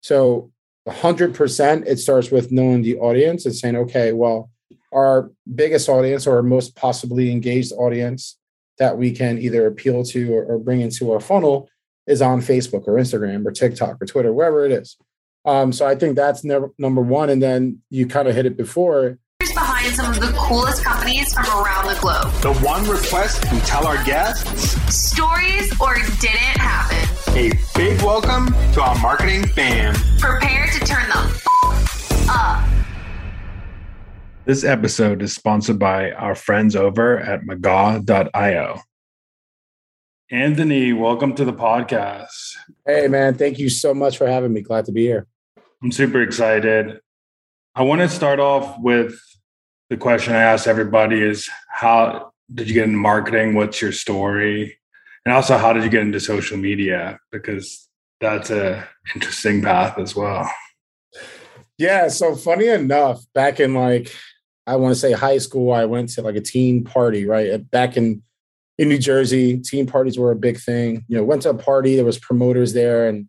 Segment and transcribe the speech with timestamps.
[0.00, 0.50] So
[0.88, 4.50] 100% it starts with knowing the audience and saying, okay, well,
[4.92, 8.38] our biggest audience or our most possibly engaged audience
[8.78, 11.68] that we can either appeal to or, or bring into our funnel
[12.06, 14.96] is on Facebook or Instagram or TikTok or Twitter, wherever it is.
[15.44, 17.30] Um, so I think that's never, number one.
[17.30, 19.18] And then you kind of hit it before.
[19.40, 22.32] Here's behind some of the coolest companies from around the globe.
[22.42, 26.97] The one request we tell our guests stories or didn't happen.
[27.38, 29.94] A big welcome to our marketing fam.
[30.18, 32.68] Prepare to turn the f- up.
[34.44, 38.80] This episode is sponsored by our friends over at McGaw.io.
[40.32, 42.56] Anthony, welcome to the podcast.
[42.84, 43.34] Hey, man.
[43.34, 44.62] Thank you so much for having me.
[44.62, 45.28] Glad to be here.
[45.80, 46.98] I'm super excited.
[47.72, 49.16] I want to start off with
[49.90, 53.54] the question I ask everybody is how did you get into marketing?
[53.54, 54.77] What's your story?
[55.28, 57.20] And also how did you get into social media?
[57.30, 57.86] Because
[58.18, 60.50] that's a interesting path as well.
[61.76, 64.10] Yeah, so funny enough, back in like
[64.66, 67.70] I want to say high school, I went to like a teen party, right?
[67.70, 68.22] Back in
[68.78, 71.04] in New Jersey, teen parties were a big thing.
[71.08, 73.28] You know, went to a party, there was promoters there, and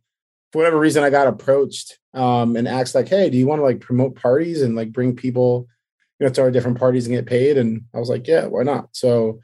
[0.53, 3.65] for whatever reason, I got approached um, and asked like, "Hey, do you want to
[3.65, 5.67] like promote parties and like bring people,
[6.17, 8.63] you know, to our different parties and get paid?" And I was like, "Yeah, why
[8.63, 9.41] not?" So,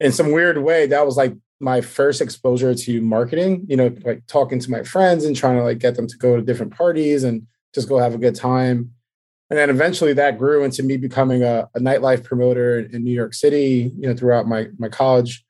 [0.00, 1.32] in some weird way, that was like
[1.64, 3.66] my first exposure to marketing.
[3.68, 6.36] You know, like talking to my friends and trying to like get them to go
[6.36, 8.92] to different parties and just go have a good time.
[9.50, 13.34] And then eventually that grew into me becoming a, a nightlife promoter in New York
[13.34, 15.44] City, you know, throughout my my college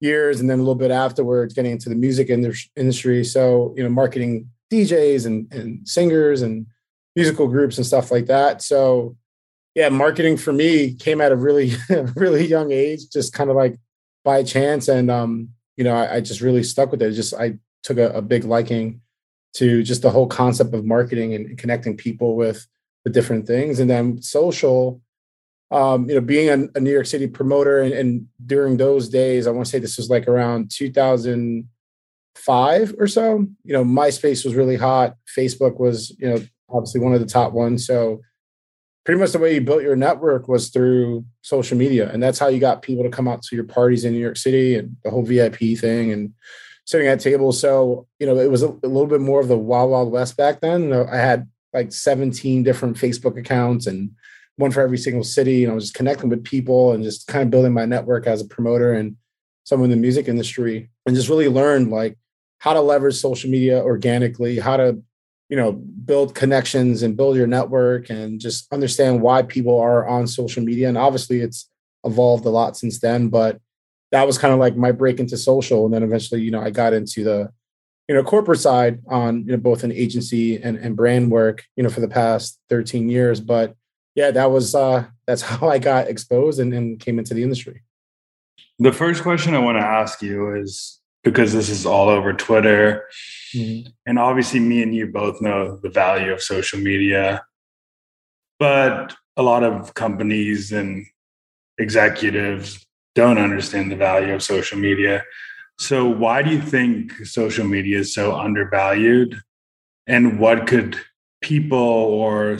[0.00, 3.88] years and then a little bit afterwards getting into the music industry so you know
[3.88, 6.66] marketing djs and, and singers and
[7.16, 9.16] musical groups and stuff like that so
[9.74, 11.72] yeah marketing for me came at a really
[12.14, 13.76] really young age just kind of like
[14.28, 15.48] by chance and um
[15.78, 18.44] you know i, I just really stuck with it just i took a, a, big
[18.44, 19.00] liking
[19.54, 22.66] to just the whole concept of marketing and connecting people with
[23.04, 25.00] the different things and then social
[25.70, 29.46] um, you know, being a, a, New York City promoter and, and, during those days,
[29.46, 34.54] I want to say this was like around 2005 or so, you know, MySpace was
[34.54, 35.16] really hot.
[35.38, 37.86] Facebook was, you know, obviously one of the top ones.
[37.86, 38.22] So
[39.08, 42.10] pretty much the way you built your network was through social media.
[42.12, 44.36] And that's how you got people to come out to your parties in New York
[44.36, 46.34] City and the whole VIP thing and
[46.84, 47.58] sitting at tables.
[47.58, 50.36] So, you know, it was a, a little bit more of the wild, wild west
[50.36, 50.92] back then.
[50.92, 54.10] I had like 17 different Facebook accounts and
[54.56, 55.64] one for every single city.
[55.64, 58.42] And I was just connecting with people and just kind of building my network as
[58.42, 59.16] a promoter and
[59.64, 62.18] someone in the music industry and just really learned like
[62.58, 65.02] how to leverage social media organically, how to,
[65.48, 70.26] you know, build connections and build your network and just understand why people are on
[70.26, 70.88] social media.
[70.88, 71.70] And obviously it's
[72.04, 73.60] evolved a lot since then, but
[74.12, 75.84] that was kind of like my break into social.
[75.84, 77.50] And then eventually, you know, I got into the,
[78.08, 81.82] you know, corporate side on, you know, both an agency and, and brand work, you
[81.82, 83.40] know, for the past 13 years.
[83.40, 83.74] But
[84.14, 87.82] yeah, that was uh, that's how I got exposed and, and came into the industry.
[88.78, 90.97] The first question I want to ask you is
[91.30, 93.04] because this is all over Twitter,
[93.54, 93.90] mm-hmm.
[94.06, 97.44] and obviously, me and you both know the value of social media,
[98.58, 101.04] but a lot of companies and
[101.76, 105.22] executives don't understand the value of social media.
[105.78, 109.38] So, why do you think social media is so undervalued?
[110.06, 110.98] And what could
[111.42, 112.58] people or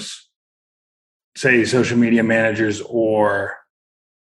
[1.37, 3.57] say social media managers or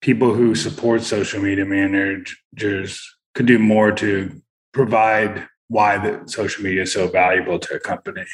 [0.01, 4.41] people who support social media managers could do more to
[4.73, 8.25] provide why the social media is so valuable to a company.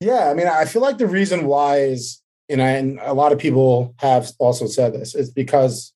[0.00, 3.32] Yeah i mean i feel like the reason why is you know and a lot
[3.32, 5.92] of people have also said this is because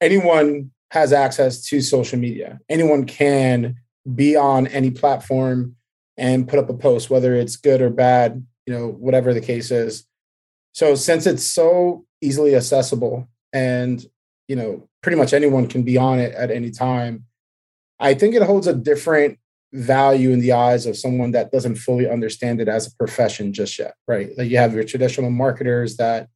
[0.00, 2.60] anyone has access to social media.
[2.68, 3.76] Anyone can
[4.14, 5.76] be on any platform
[6.18, 9.70] and put up a post whether it's good or bad you know whatever the case
[9.70, 10.04] is.
[10.74, 14.04] So since it's so easily accessible and
[14.48, 17.24] you know pretty much anyone can be on it at any time,
[17.98, 19.38] I think it holds a different
[19.72, 23.78] value in the eyes of someone that doesn't fully understand it as a profession just
[23.78, 24.30] yet, right?
[24.36, 26.28] Like you have your traditional marketers that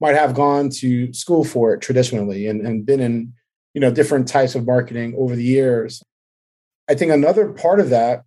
[0.00, 3.32] might have gone to school for it traditionally and, and been in
[3.74, 6.02] you know different types of marketing over the years.
[6.88, 8.24] I think another part of that,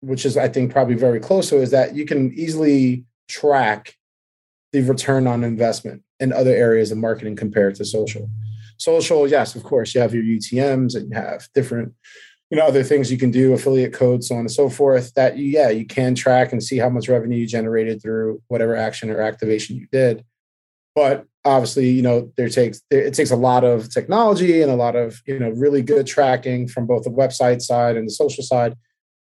[0.00, 3.96] which is I think probably very close to, is that you can easily track
[4.72, 8.28] the return on investment in other areas of marketing compared to social.
[8.80, 11.92] Social, yes, of course, you have your UTMs and you have different,
[12.50, 15.12] you know, other things you can do, affiliate codes, so on and so forth.
[15.14, 19.10] That yeah, you can track and see how much revenue you generated through whatever action
[19.10, 20.24] or activation you did.
[20.94, 24.96] But obviously, you know, there takes it takes a lot of technology and a lot
[24.96, 28.74] of you know really good tracking from both the website side and the social side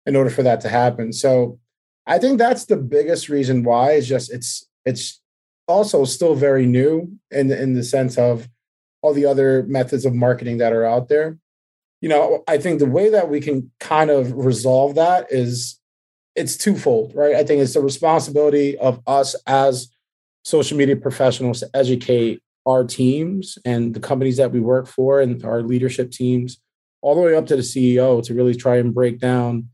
[0.07, 1.13] in order for that to happen.
[1.13, 1.59] So
[2.07, 5.21] I think that's the biggest reason why is just it's it's
[5.67, 8.49] also still very new in in the sense of
[9.03, 11.39] all the other methods of marketing that are out there.
[12.01, 15.81] You know, I think the way that we can kind of resolve that is
[16.37, 17.35] it's twofold, right?
[17.35, 19.89] I think it's the responsibility of us as
[20.45, 25.45] social media professionals to educate our teams and the companies that we work for and
[25.45, 26.61] our leadership teams
[27.01, 29.69] all the way up to the CEO to really try and break down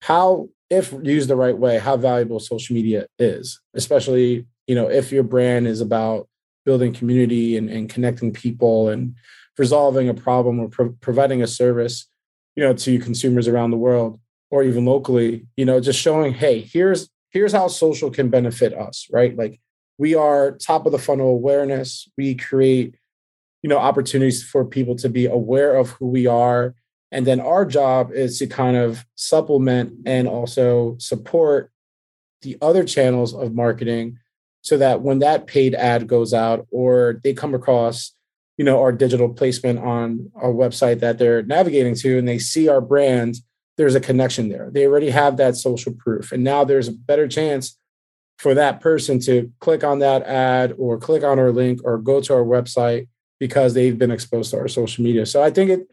[0.00, 5.12] how if used the right way how valuable social media is especially you know if
[5.12, 6.28] your brand is about
[6.64, 9.14] building community and, and connecting people and
[9.58, 12.08] resolving a problem or pro- providing a service
[12.56, 14.20] you know to consumers around the world
[14.50, 19.08] or even locally you know just showing hey here's here's how social can benefit us
[19.10, 19.36] right?
[19.36, 19.60] Like
[19.98, 22.08] we are top of the funnel awareness.
[22.16, 22.94] We create
[23.62, 26.74] you know opportunities for people to be aware of who we are.
[27.10, 31.70] And then our job is to kind of supplement and also support
[32.40, 34.18] the other channels of marketing
[34.62, 38.12] so that when that paid ad goes out or they come across
[38.56, 42.68] you know our digital placement on our website that they're navigating to and they see
[42.68, 43.36] our brand
[43.76, 44.70] there's a connection there.
[44.70, 47.78] They already have that social proof and now there's a better chance
[48.38, 52.20] for that person to click on that ad or click on our link or go
[52.20, 55.26] to our website because they've been exposed to our social media.
[55.26, 55.88] So i think it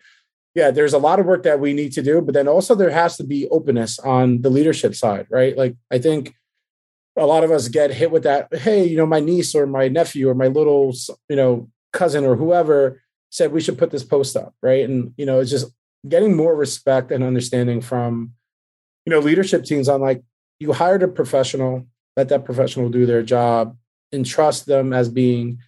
[0.55, 2.89] yeah there's a lot of work that we need to do but then also there
[2.89, 5.57] has to be openness on the leadership side right?
[5.57, 6.35] Like i think
[7.19, 9.87] a lot of us get hit with that hey you know my niece or my
[9.87, 10.93] nephew or my little
[11.27, 14.89] you know cousin or whoever said we should put this post up right?
[14.89, 15.73] And you know it's just
[16.07, 18.33] getting more respect and understanding from
[19.05, 20.23] you know leadership teams on like
[20.59, 21.85] you hired a professional
[22.15, 23.75] let that professional do their job
[24.11, 25.59] and trust them as being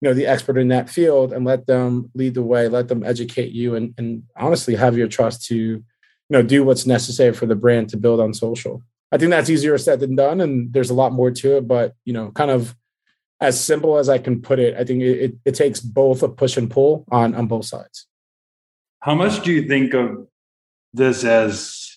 [0.00, 3.04] you know the expert in that field and let them lead the way let them
[3.04, 5.84] educate you and, and honestly have your trust to you
[6.30, 9.76] know do what's necessary for the brand to build on social I think that's easier
[9.78, 11.66] said than done, and there's a lot more to it.
[11.66, 12.76] But you know, kind of
[13.40, 16.56] as simple as I can put it, I think it, it, takes both a push
[16.56, 18.06] and pull on on both sides.
[19.00, 20.26] How much do you think of
[20.92, 21.96] this as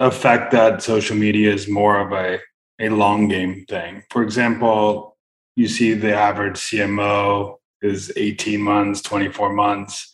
[0.00, 2.40] a fact that social media is more of a
[2.80, 4.02] a long game thing?
[4.10, 5.16] For example,
[5.56, 10.12] you see the average CMO is 18 months, 24 months,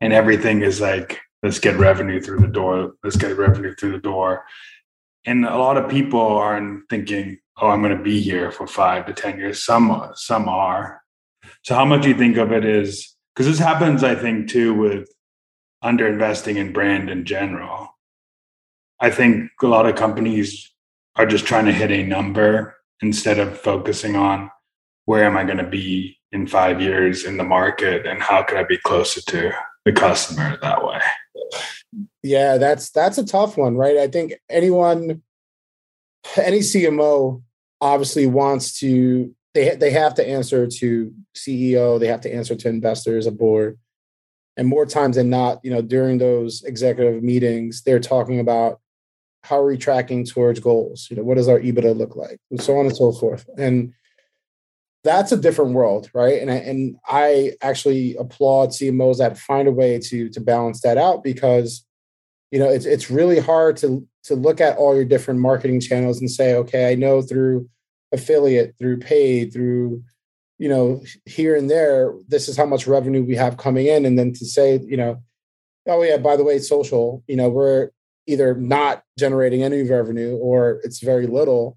[0.00, 3.98] and everything is like, let's get revenue through the door, let's get revenue through the
[3.98, 4.44] door
[5.26, 9.06] and a lot of people aren't thinking oh i'm going to be here for five
[9.06, 9.64] to ten years.
[9.64, 11.02] Some some are.
[11.62, 14.74] So how much do you think of it is because this happens i think too
[14.74, 15.08] with
[15.82, 17.90] underinvesting in brand in general.
[19.00, 20.72] I think a lot of companies
[21.16, 24.50] are just trying to hit a number instead of focusing on
[25.04, 28.56] where am i going to be in five years in the market and how could
[28.56, 29.52] i be closer to
[29.84, 31.00] the customer that way
[32.22, 33.96] yeah, that's that's a tough one, right?
[33.98, 35.22] I think anyone,
[36.36, 37.42] any CMO,
[37.80, 39.34] obviously wants to.
[39.54, 42.00] They they have to answer to CEO.
[42.00, 43.78] They have to answer to investors, a board,
[44.56, 48.80] and more times than not, you know, during those executive meetings, they're talking about
[49.42, 51.08] how are we tracking towards goals.
[51.10, 53.48] You know, what does our EBITDA look like, and so on and so forth.
[53.58, 53.92] And
[55.04, 56.40] that's a different world, right?
[56.40, 60.98] And I, and I actually applaud CMOs that find a way to to balance that
[60.98, 61.84] out because
[62.50, 66.18] you know it's it's really hard to to look at all your different marketing channels
[66.18, 67.68] and say, okay, I know through
[68.12, 70.02] affiliate, through paid, through
[70.58, 74.18] you know here and there, this is how much revenue we have coming in, and
[74.18, 75.22] then to say, you know,
[75.86, 77.90] oh yeah, by the way, social, you know, we're
[78.26, 81.76] either not generating any revenue or it's very little.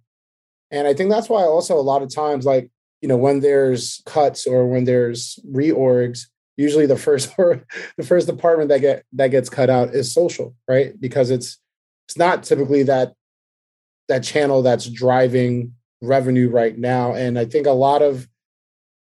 [0.72, 4.02] And I think that's why also a lot of times, like you know when there's
[4.06, 6.28] cuts or when there's reorgs
[6.58, 11.00] usually the first the first department that get that gets cut out is social right?
[11.00, 11.60] Because it's
[12.08, 13.14] it's not typically that
[14.10, 17.14] that channel that's driving revenue right now.
[17.14, 18.28] And i think a lot of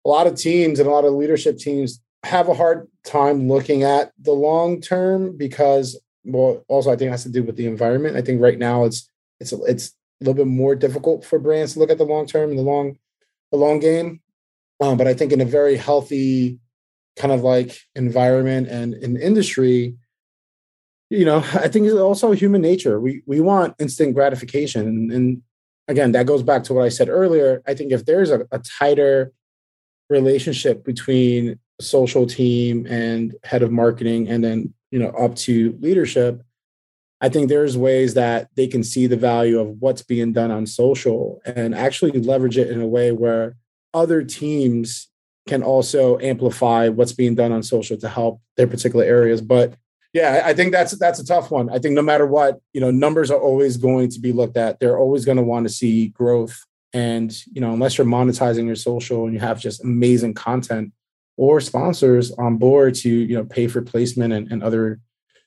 [0.04, 3.82] a lot of teams and a lot of leadership teams have a hard time looking
[3.82, 7.66] at the long term because well also i think it has to do with the
[7.66, 8.16] environment.
[8.16, 9.10] I think right now it's
[9.40, 9.88] it's it's
[10.20, 12.62] a little bit more difficult for brands to look at the long term and the
[12.62, 12.96] long
[13.54, 14.20] the long game.
[14.80, 16.58] Um, but I think in a very healthy
[17.16, 19.94] kind of like environment and in industry,
[21.10, 23.00] you know, I think it's also human nature.
[23.00, 25.42] We we want instant gratification, and, and
[25.86, 27.62] again, that goes back to what I said earlier.
[27.66, 29.32] I think if there's a, a tighter
[30.10, 36.42] relationship between social team and head of marketing, and then you know up to leadership,
[37.24, 40.66] I think there's ways that they can see the value of what's being done on
[40.66, 43.56] social and actually leverage it in a way where
[43.94, 45.08] other teams
[45.48, 49.40] can also amplify what's being done on social to help their particular areas.
[49.40, 49.72] But
[50.12, 51.70] Yeah, I think that's that's a tough one.
[51.70, 54.78] I think no matter what, you know, numbers are always going to be looked at.
[54.78, 56.62] They're always going to want to see growth.
[56.92, 60.92] And, you know, unless you're monetizing your social and you have just amazing content
[61.38, 65.00] or sponsors on board to, you know, pay for placement and, and other,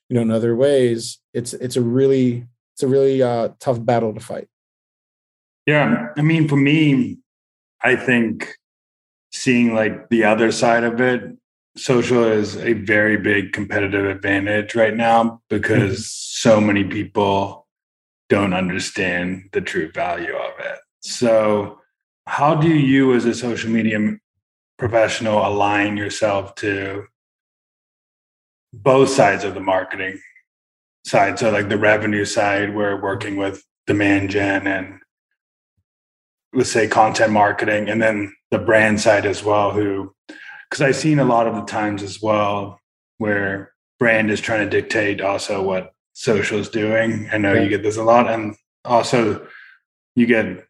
[0.10, 4.14] you know, in other ways, it's it's a really it's a really uh, tough battle
[4.14, 4.48] to fight.
[5.66, 6.10] Yeah.
[6.16, 7.18] I mean, for me,
[7.82, 8.56] I think
[9.32, 11.38] seeing like the other side of it
[11.76, 16.50] social is a very big competitive advantage right now because mm-hmm.
[16.50, 17.68] so many people
[18.30, 20.80] don't understand the true value of it.
[21.02, 21.80] So,
[22.26, 24.18] how do you, as a social media
[24.78, 27.06] professional, align yourself to
[28.84, 30.20] both sides of the marketing
[31.06, 31.40] side?
[31.40, 35.00] So, like the revenue side, we're working with demand gen and
[36.54, 40.14] let's say content marketing, and then the brand side as well, who
[40.70, 42.80] because I've seen a lot of the times as well
[43.20, 47.30] where brand is trying to dictate also what social is doing.
[47.32, 47.62] I know yeah.
[47.62, 48.56] you get this a lot, and
[48.86, 49.48] also
[50.16, 50.66] you get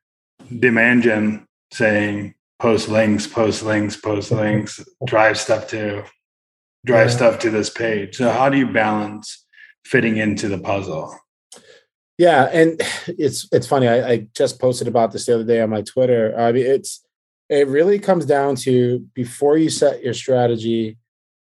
[0.59, 6.03] demand gen saying post links, post links, post links, drive stuff to
[6.85, 7.15] drive yeah.
[7.15, 8.17] stuff to this page.
[8.17, 9.45] So how do you balance
[9.85, 11.17] fitting into the puzzle?
[12.17, 13.87] Yeah, and it's it's funny.
[13.87, 16.33] I, I just posted about this the other day on my Twitter.
[16.37, 17.05] I mean, it's
[17.49, 20.97] it really comes down to before you set your strategy,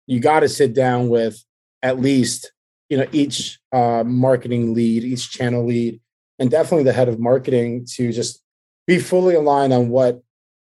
[0.08, 1.44] you got to sit down with
[1.84, 2.52] at least
[2.90, 6.00] you know each uh, marketing lead, each channel lead,
[6.38, 8.42] and definitely the head of marketing to just
[8.88, 10.22] be fully aligned on what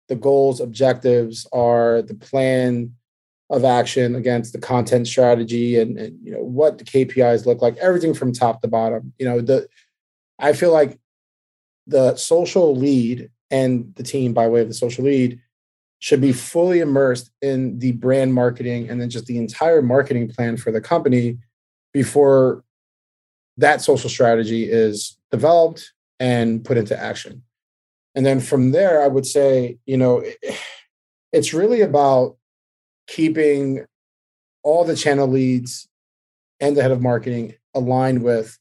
[0.10, 2.94] the goals, objectives are, the plan
[3.50, 7.78] of action against the content strategy, and, and you know what the KPIs look like,
[7.78, 9.14] everything from top to bottom.
[9.18, 9.68] You know the
[10.40, 11.00] I feel like
[11.88, 15.40] the social lead and the team by way of the social lead
[16.00, 20.58] should be fully immersed in the brand marketing and then just the entire marketing plan
[20.58, 21.38] for the company
[21.92, 22.64] before
[23.58, 27.44] that social strategy is developed and put into action.
[28.14, 30.24] And then from there, I would say, you know,
[31.32, 32.37] it's really about
[33.08, 33.86] keeping
[34.64, 35.88] all the channel leads
[36.60, 38.58] and the head of marketing aligned with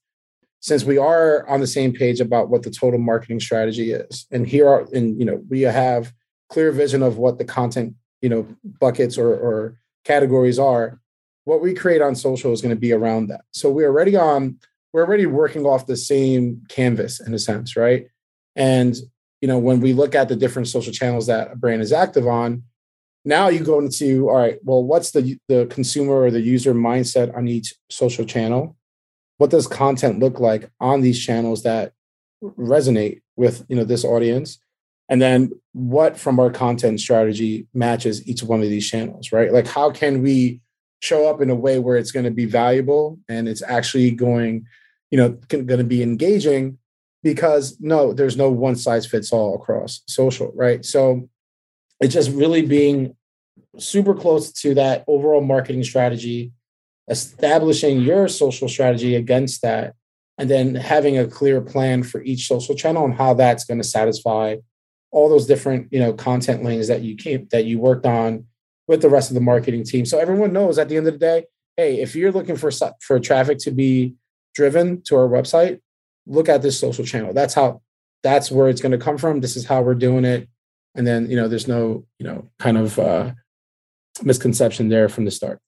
[0.61, 4.27] since we are on the same page about what the total marketing strategy is.
[4.31, 6.13] And here are and you know we have
[6.49, 8.47] clear vision of what the content you know
[8.81, 11.01] buckets or, or categories are.
[11.45, 13.43] What we create on social is going to be around that.
[13.53, 14.59] So we're already on
[14.93, 18.07] we're already working off the same canvas in a sense right?
[18.55, 18.97] And
[19.41, 22.27] you know when we look at the different social channels that a brand is active
[22.27, 22.65] on
[23.27, 27.37] now you go into all right well what's the the consumer or the user mindset
[27.37, 28.77] on each social channel?
[29.39, 31.93] What does content look like on these channels that
[32.43, 34.59] resonate with you know this audience?
[35.09, 39.53] And then what from our content strategy matches each one of these channels right?
[39.53, 40.61] Like how can we
[41.01, 44.67] show up in a way where it's going to be valuable and it's actually going
[45.11, 46.79] you know going to be engaging?
[47.25, 50.85] Because no there's no one size fits all across social right?
[50.85, 51.29] So
[52.01, 53.17] it's just really being
[53.79, 56.53] super close to that overall marketing strategy
[57.09, 59.95] establishing your social strategy against that
[60.39, 63.87] and then having a clear plan for each social channel and how that's going to
[63.87, 64.57] satisfy
[65.13, 68.45] all those different you know content lanes that you came that you worked on
[68.89, 70.05] with the rest of the marketing team.
[70.05, 71.45] So everyone knows at the end of the day
[71.77, 74.15] hey if you're looking for for traffic to be
[74.55, 75.81] driven to our website
[76.27, 77.33] look at this social channel.
[77.33, 77.83] That's how
[78.23, 79.41] that's where it's going to come from.
[79.41, 80.49] This is how we're doing it
[80.97, 83.33] and then you know there's no you know kind of uh
[84.23, 85.61] misconception there from the start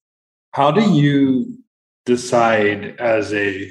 [0.52, 1.58] how do you
[2.06, 3.70] decide as a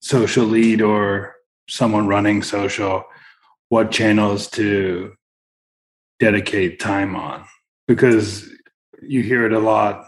[0.00, 1.34] social lead or
[1.68, 3.04] someone running social
[3.68, 5.12] what channels to
[6.18, 7.44] dedicate time on?
[7.86, 8.48] Because
[9.02, 10.06] you hear it a lot.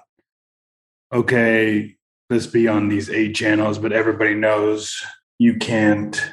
[1.12, 1.96] Okay,
[2.28, 5.02] let's be on these eight channels, but everybody knows
[5.38, 6.32] you can't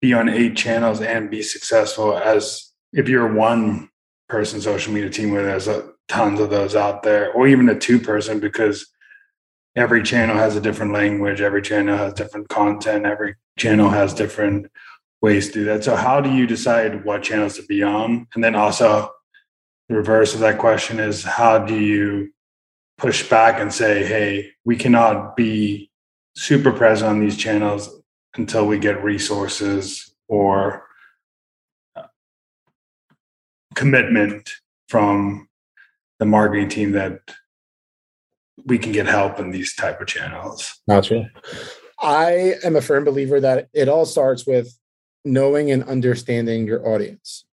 [0.00, 2.63] be on eight channels and be successful as
[2.94, 3.90] if you're one
[4.28, 7.78] person social media team where there's a tons of those out there, or even a
[7.78, 8.86] two person, because
[9.76, 14.66] every channel has a different language, every channel has different content, every channel has different
[15.20, 15.82] ways to do that.
[15.84, 18.28] So, how do you decide what channels to be on?
[18.34, 19.10] And then also,
[19.88, 22.30] the reverse of that question is how do you
[22.96, 25.90] push back and say, hey, we cannot be
[26.36, 28.00] super present on these channels
[28.36, 30.83] until we get resources or
[33.74, 34.50] commitment
[34.88, 35.48] from
[36.18, 37.20] the marketing team that
[38.66, 40.80] we can get help in these type of channels.
[40.88, 41.30] Gotcha.
[42.00, 44.76] I am a firm believer that it all starts with
[45.24, 47.44] knowing and understanding your audience,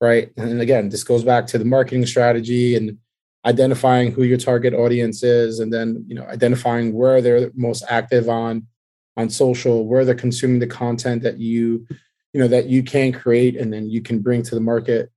[0.00, 0.30] right?
[0.36, 2.98] And again, this goes back to the marketing strategy, and
[3.44, 8.28] identifying who your target audience is and then you know identifying where they're most active
[8.28, 8.66] on
[9.16, 11.86] on social where they're consuming the content that you
[12.32, 15.10] you know that you can create and then you can bring to the market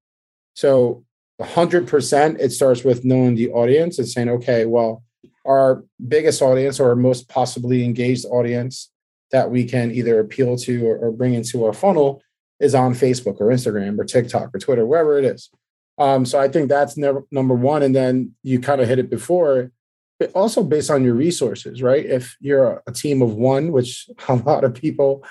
[0.53, 1.03] so
[1.41, 5.03] 100% it starts with knowing the audience and saying okay well
[5.46, 8.91] our biggest audience or our most possibly engaged audience
[9.31, 12.22] that we can either appeal to or, or bring into our funnel
[12.60, 15.50] is on facebook or instagram or tiktok or twitter wherever it is.
[15.98, 19.72] Um, so i think that's number one and then you kind of hit it before
[20.20, 22.05] but also based on your resources right?
[22.05, 25.24] If you're a team of one which a lot of people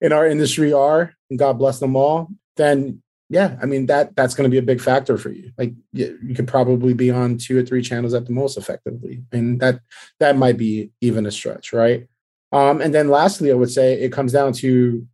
[0.00, 4.34] in our industry are and god bless them all then yeah, I mean that that's
[4.34, 5.52] going to be a big factor for you.
[5.58, 9.22] Like you, you, could probably be on two or three channels at the most effectively,
[9.32, 9.80] and that
[10.18, 12.06] that might be even a stretch, right?
[12.52, 15.06] Um, and then lastly, I would say it comes down to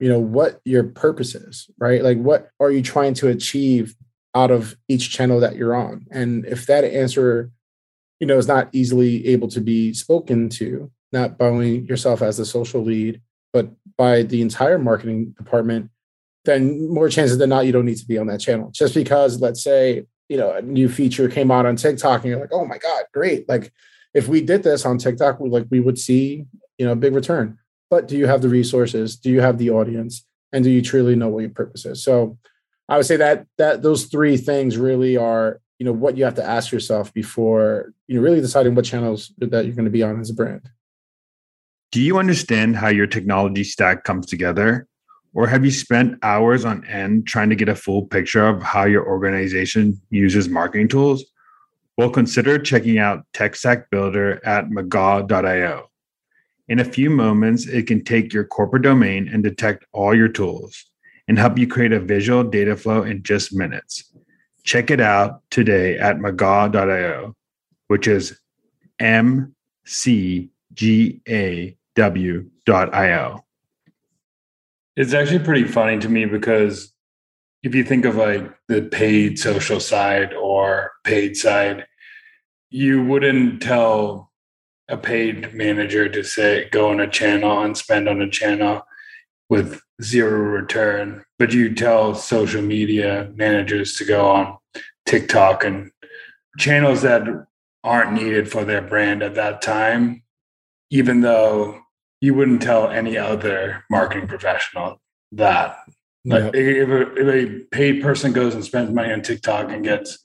[0.00, 2.02] you know what your purpose is, right?
[2.02, 3.94] Like what are you trying to achieve
[4.34, 7.50] out of each channel that you're on, and if that answer,
[8.20, 12.36] you know, is not easily able to be spoken to, not by only yourself as
[12.36, 13.22] the social lead,
[13.54, 15.88] but by the entire marketing department
[16.44, 18.70] then more chances than not you don't need to be on that channel.
[18.72, 22.40] Just because, let's say, you know, a new feature came out on TikTok and you're
[22.40, 23.48] like, oh my God, great.
[23.48, 23.72] Like
[24.14, 26.46] if we did this on TikTok, we like we would see,
[26.78, 27.58] you know, a big return.
[27.90, 29.16] But do you have the resources?
[29.16, 30.24] Do you have the audience?
[30.52, 32.02] And do you truly know what your purpose is?
[32.02, 32.38] So
[32.88, 36.34] I would say that that those three things really are, you know, what you have
[36.34, 40.02] to ask yourself before you know really deciding what channels that you're going to be
[40.02, 40.68] on as a brand.
[41.90, 44.88] Do you understand how your technology stack comes together?
[45.34, 48.84] Or have you spent hours on end trying to get a full picture of how
[48.84, 51.24] your organization uses marketing tools?
[51.96, 55.88] Well, consider checking out TechStack Builder at mcgaw.io.
[56.68, 60.86] In a few moments, it can take your corporate domain and detect all your tools
[61.28, 64.12] and help you create a visual data flow in just minutes.
[64.64, 67.34] Check it out today at mcgaw.io,
[67.88, 68.38] which is
[68.98, 73.44] M C G A W.io.
[74.96, 76.92] It's actually pretty funny to me because
[77.62, 81.86] if you think of like the paid social side or paid side,
[82.70, 84.30] you wouldn't tell
[84.88, 88.82] a paid manager to say go on a channel and spend on a channel
[89.48, 94.58] with zero return, but you tell social media managers to go on
[95.06, 95.90] TikTok and
[96.58, 97.22] channels that
[97.84, 100.22] aren't needed for their brand at that time,
[100.90, 101.80] even though
[102.22, 105.00] you wouldn't tell any other marketing professional
[105.32, 105.76] that.
[106.24, 110.24] Like if, a, if a paid person goes and spends money on TikTok and gets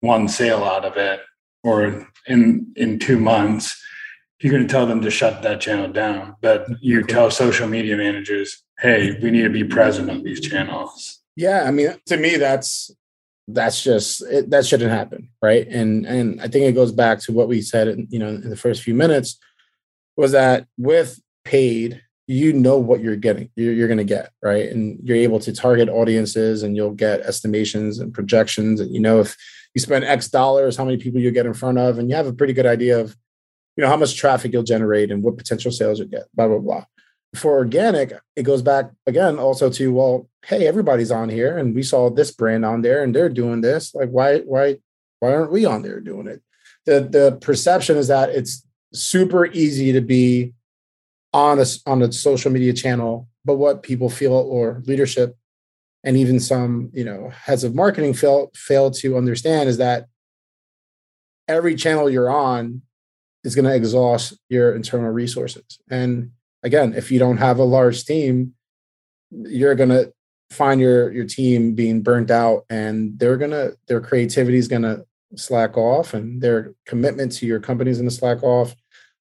[0.00, 1.20] one sale out of it,
[1.64, 3.82] or in in two months,
[4.40, 6.36] you're going to tell them to shut that channel down.
[6.42, 11.22] But you tell social media managers, "Hey, we need to be present on these channels."
[11.36, 12.90] Yeah, I mean, to me, that's
[13.48, 15.66] that's just it, that shouldn't happen, right?
[15.68, 18.50] And and I think it goes back to what we said, in, you know, in
[18.50, 19.38] the first few minutes,
[20.18, 21.18] was that with
[21.50, 24.70] paid, you know what you're getting, you're, you're going to get, right?
[24.70, 28.78] And you're able to target audiences and you'll get estimations and projections.
[28.80, 29.36] And you know, if
[29.74, 32.28] you spend X dollars, how many people you get in front of, and you have
[32.28, 33.16] a pretty good idea of,
[33.76, 36.58] you know, how much traffic you'll generate and what potential sales you get, blah, blah,
[36.58, 36.84] blah.
[37.34, 41.82] For organic, it goes back again also to, well, hey, everybody's on here and we
[41.82, 43.92] saw this brand on there and they're doing this.
[43.92, 44.78] Like, why, why,
[45.18, 46.42] why aren't we on there doing it?
[46.86, 50.54] The the perception is that it's super easy to be
[51.32, 55.36] on a on a social media channel, but what people feel or leadership
[56.02, 60.06] and even some you know heads of marketing fail fail to understand is that
[61.48, 62.82] every channel you're on
[63.44, 65.78] is going to exhaust your internal resources.
[65.90, 68.54] And again, if you don't have a large team,
[69.30, 70.12] you're going to
[70.50, 74.82] find your your team being burnt out and they're going to their creativity is going
[74.82, 75.04] to
[75.36, 78.74] slack off and their commitment to your company is going to slack off.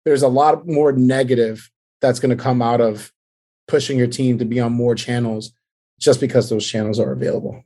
[0.05, 1.69] There's a lot more negative
[2.01, 3.11] that's going to come out of
[3.67, 5.51] pushing your team to be on more channels
[5.99, 7.63] just because those channels are available.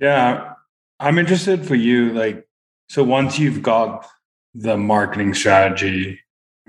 [0.00, 0.54] Yeah.
[0.98, 2.12] I'm interested for you.
[2.12, 2.46] Like,
[2.88, 4.06] so once you've got
[4.54, 6.20] the marketing strategy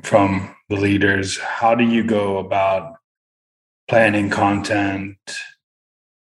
[0.03, 2.95] from the leaders, how do you go about
[3.87, 5.17] planning content?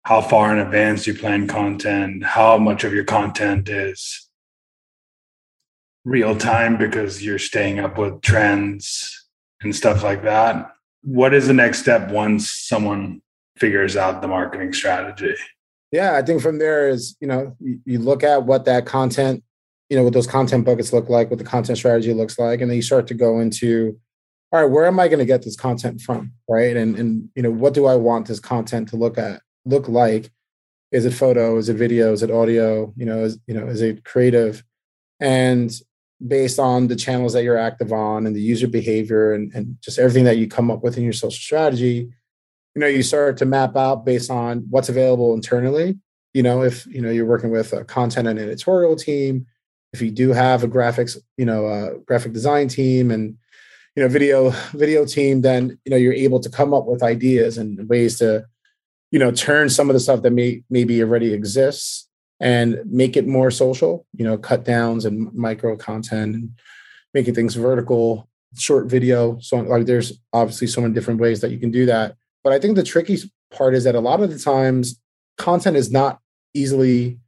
[0.05, 2.25] How far in advance do you plan content?
[2.25, 4.29] How much of your content is
[6.05, 9.22] real time because you're staying up with trends?
[9.63, 10.73] And stuff like that.
[11.03, 13.23] What is the next step once someone
[13.57, 15.35] figures out the marketing strategy?
[15.91, 19.43] Yeah, I think from there is, you know, you, look at what that content,
[19.91, 22.71] you know, what those content buckets look like, what the content strategy looks like, and
[22.71, 23.99] then you start to go into,
[24.53, 26.33] all right, where am I going to get this content from?
[26.49, 26.77] Right.
[26.77, 30.31] And and you know, what do I want this content to look at, look like?
[30.93, 31.59] Is it photo?
[31.59, 32.13] Is it video?
[32.13, 32.93] Is it audio?
[32.97, 34.63] You know, is you know, is it creative?
[35.23, 35.73] and
[36.27, 39.99] based on the channels that you're active on and the user behavior and, and just
[39.99, 42.09] everything that you come up with in your social strategy
[42.75, 45.99] you know you start to map out based on what's available internally.
[46.35, 49.47] You know if you know you're working with a content and editorial team
[49.93, 53.37] if you do have a graphics you know a graphic design team and
[53.95, 57.59] you know video video team then you know you're able to come up with ideas
[57.59, 58.45] and ways to
[59.11, 62.09] you know turn some of the stuff that may maybe already exists
[62.43, 66.51] and make it more social you know cut downs and micro content and
[67.15, 69.39] making things vertical short video.
[69.41, 72.17] So like there's obviously so many different ways that you can do that.
[72.45, 73.19] But i think the tricky
[73.57, 75.01] part is that a lot of the times
[75.39, 76.19] content is not
[76.55, 77.19] easily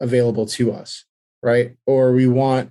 [0.00, 1.04] available to us
[1.42, 1.74] right?
[1.86, 2.70] Or we want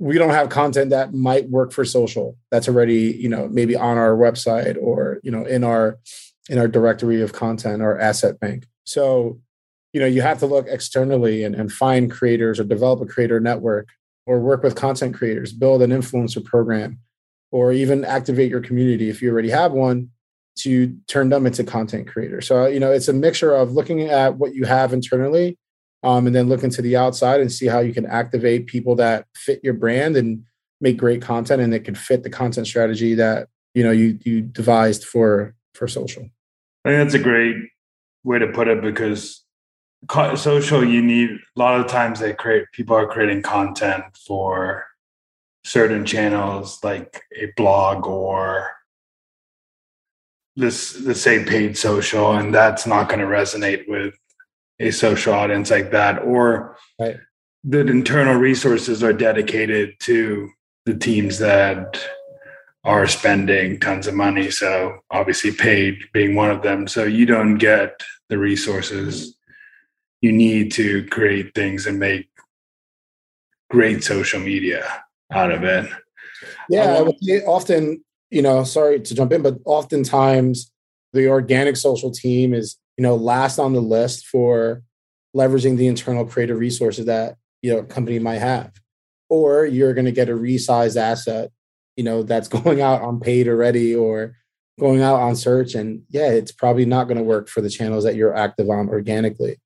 [0.00, 3.98] we don't have content that might work for social that's already you know maybe on
[3.98, 5.98] our website or you know in our
[6.48, 8.66] in our directory of content or asset bank.
[8.84, 9.40] So
[9.92, 13.40] you know you have to look externally and, and find creators or develop a creator
[13.40, 13.88] network
[14.26, 16.98] or work with content creators build an influencer program
[17.50, 20.10] or even activate your community if you already have one
[20.56, 22.46] to turn them into content creators.
[22.46, 25.56] So you know it's a mixture of looking at what you have internally
[26.02, 29.26] um, and then looking to the outside and see how you can activate people that
[29.34, 30.44] fit your brand and
[30.80, 34.42] make great content and that can fit the content strategy that you know you you
[34.42, 36.28] devised for for social.
[36.84, 37.56] I think that's a great
[38.24, 39.44] way to put it because
[40.36, 44.86] social you need a lot of times they create people are creating content for
[45.64, 48.70] certain channels like a blog or
[50.56, 54.14] this let's say paid social and that's not going to resonate with
[54.80, 57.16] a social audience like that or right.
[57.64, 60.48] the internal resources are dedicated to
[60.86, 62.00] the teams that
[62.84, 67.58] are spending tons of money so obviously paid being one of them so you don't
[67.58, 69.37] get the resources
[70.20, 72.28] you need to create things and make
[73.70, 74.84] great social media
[75.32, 75.90] out of it.
[76.68, 77.12] Yeah um,
[77.46, 80.70] often you know sorry to jump in but oftentimes
[81.12, 84.82] the organic social team is you know last on the list for
[85.36, 88.72] leveraging the internal creative resources that you know a company might have.
[89.30, 91.50] Or you're going to get a resized asset
[91.98, 94.36] you know that's going out on paid already or
[94.80, 98.04] going out on search and yeah it's probably not going to work for the channels
[98.04, 99.58] that you're active on organically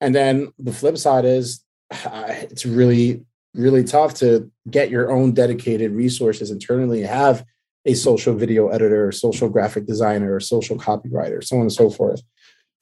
[0.00, 5.32] and then the flip side is uh, it's really really tough to get your own
[5.32, 7.44] dedicated resources internally have
[7.86, 12.22] a social video editor social graphic designer or social copywriter so on and so forth.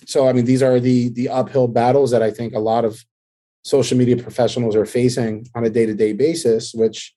[0.05, 3.03] So i mean these are the the uphill battles that i think a lot of
[3.63, 7.15] social media professionals are facing on a day-to-day basis which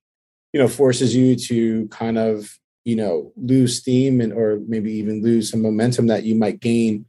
[0.53, 5.21] you know forces you to kind of you know lose steam and or maybe even
[5.21, 7.05] lose some momentum that you might gain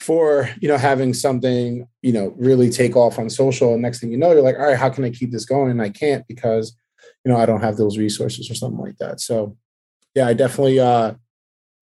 [0.00, 3.72] for you know having something you know really take off on social.
[3.72, 5.70] And next thing you know you're like all right how can i keep this going?
[5.70, 6.76] And i can't because
[7.24, 9.20] you know i don't have those resources or something like that.
[9.20, 9.56] So
[10.14, 11.14] yeah i definitely uh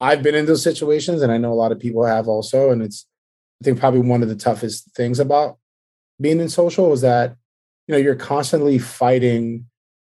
[0.00, 2.70] I've been in those situations and I know a lot of people have also.
[2.70, 3.06] And it's,
[3.62, 5.58] I think, probably one of the toughest things about
[6.20, 7.36] being in social is that,
[7.86, 9.66] you know, you're constantly fighting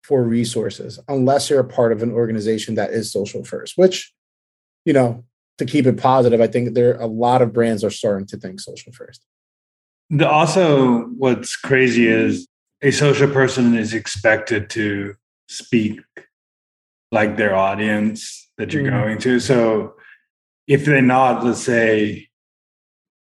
[0.05, 4.13] for resources unless you're a part of an organization that is social first, which,
[4.85, 5.25] you know,
[5.61, 8.61] to keep it positive, I think there a lot of brands are starting to think
[8.61, 9.25] social first.
[10.11, 12.49] The, also, what's crazy is
[12.83, 15.15] a social person is expected to
[15.49, 16.01] speak
[17.13, 18.91] like their audience that you're mm.
[18.91, 19.39] going to.
[19.39, 19.95] So
[20.67, 22.29] if they're not, let's say,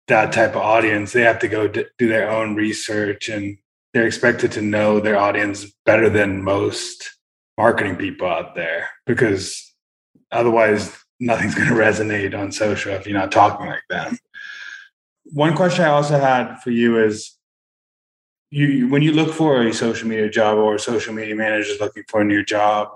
[0.08, 3.56] that type of audience, they have to go do their own research and
[3.92, 7.16] they're expected to know their audience better than most
[7.56, 9.72] marketing people out there because
[10.32, 14.18] otherwise nothing's going to resonate on social if you're not talking like them.
[15.32, 17.36] One question I also had for you is
[18.50, 21.80] you when you look for a social media job or a social media manager is
[21.80, 22.88] looking for a new job,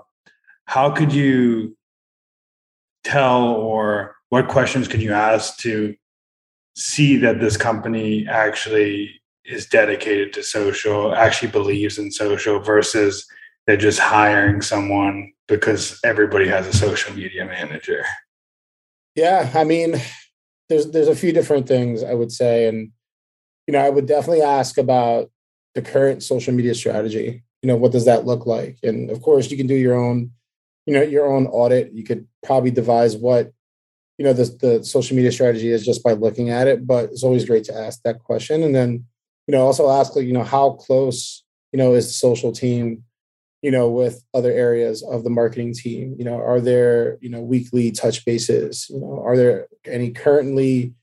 [0.65, 1.75] how could you
[3.03, 5.95] tell or what questions can you ask to
[6.75, 13.25] see that this company actually is dedicated to social, actually believes in social versus
[13.69, 18.03] they're just hiring someone because everybody has a social media manager?
[19.13, 20.01] Yeah, I mean,
[20.69, 22.89] there's there's a few different things I would say, and
[23.67, 25.29] you know, I would definitely ask about
[25.75, 27.43] the current social media strategy.
[27.61, 28.79] You know, what does that look like?
[28.81, 30.31] And of course, you can do your own
[30.87, 33.53] you know your own audit you could probably devise what
[34.17, 37.21] you know the, the social media strategy is just by looking at it but it's
[37.23, 39.05] always great to ask that question and then
[39.45, 43.03] you know also ask like you know how close you know is the social team
[43.61, 46.15] you know with other areas of the marketing team?
[46.17, 48.87] You know are there you know weekly touch bases?
[48.89, 50.93] You know are there any currently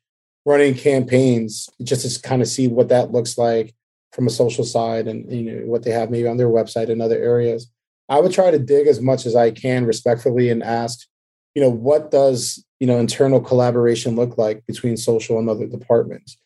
[0.45, 3.75] running campaigns just to kind of see what that looks like
[4.12, 7.03] from a social side and you know what they have maybe on their website and
[7.03, 7.71] other areas.
[8.09, 11.07] I would try to dig as much as I can respectfully and ask,
[11.55, 16.38] you know, what does you know internal collaboration look like between social and other departments,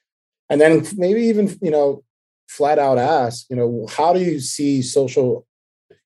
[0.49, 2.03] and then maybe even you know
[2.49, 5.47] flat out ask, you know, how do you see social,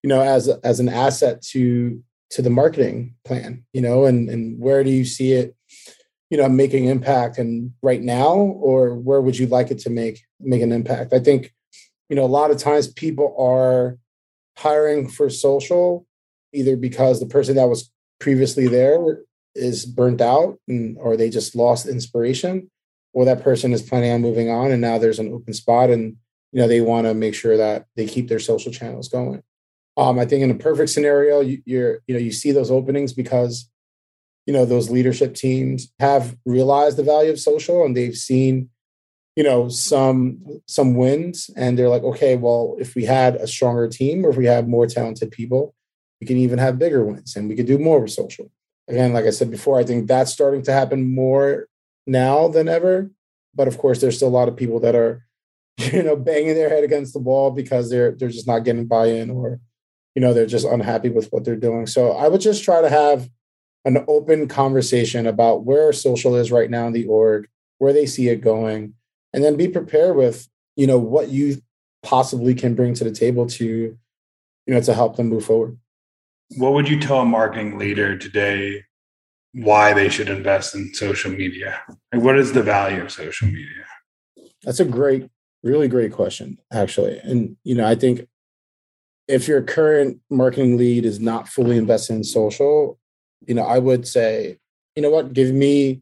[0.05, 4.61] you know, as as an asset to to the marketing plan, you know, and and
[4.61, 5.57] where do you see it,
[6.29, 10.21] you know, making impact and right now, or where would you like it to make
[10.39, 11.15] make an impact?
[11.15, 11.55] I think,
[12.11, 13.97] you know, a lot of times people are
[14.59, 16.07] hiring for social
[16.53, 17.91] either because the person that was
[18.21, 19.23] previously there
[19.55, 22.71] is burnt out and or they just lost inspiration
[23.15, 26.17] or that person is planning on moving on and now there's an open spot and
[26.53, 29.43] you know they want to make sure that they keep their social channels going
[29.97, 33.13] um, i think in a perfect scenario you, you're you know you see those openings
[33.13, 33.71] because
[34.47, 38.69] you know those leadership teams have realized the value of social and they've seen
[39.37, 43.89] you know some some wins and they're like okay well if we had a stronger
[43.89, 45.75] team or if we had more talented people
[46.21, 48.51] we can even have bigger wins and we could do more with social.
[48.89, 51.69] Again like i said before i think that's starting to happen more
[52.07, 53.11] now than ever
[53.55, 55.27] but of course there's still a lot of people that are
[55.79, 59.31] you know banging their head against the wall because they're they're just not getting buy-in
[59.31, 59.59] or
[60.15, 61.87] you know they're just unhappy with what they're doing.
[61.87, 63.29] So i would just try to have
[63.85, 67.49] an open conversation about where social is right now in the org
[67.79, 68.95] where they see it going
[69.33, 71.61] and then be prepared with you know what you
[72.03, 73.65] possibly can bring to the table to
[74.67, 75.77] you know to help them move forward.
[76.57, 78.85] What would you tell a marketing leader today
[79.53, 81.81] why they should invest in social media?
[82.13, 83.85] Like what is the value of social media?
[84.63, 85.29] That's a great
[85.63, 87.19] really great question actually.
[87.19, 88.29] And you know i think
[89.29, 92.99] if your current marketing lead is not fully invested in social
[93.47, 94.59] you know i would say
[94.97, 96.01] you know what give me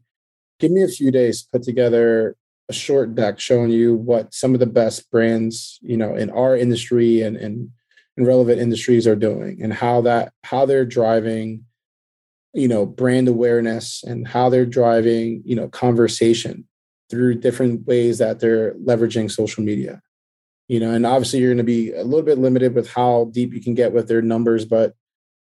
[0.59, 2.35] give me a few days to put together
[2.69, 6.55] a short deck showing you what some of the best brands you know in our
[6.55, 7.69] industry and and,
[8.17, 11.63] and relevant industries are doing and how that how they're driving
[12.53, 16.67] you know brand awareness and how they're driving you know conversation
[17.09, 20.01] through different ways that they're leveraging social media
[20.73, 23.53] you know and obviously you're going to be a little bit limited with how deep
[23.53, 24.95] you can get with their numbers but